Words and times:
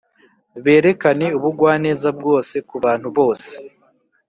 berekane 0.63 1.27
ubugwaneza 1.37 2.07
bwose 2.19 2.55
ku 2.67 2.75
bantu 2.83 3.07
bose. 3.17 3.51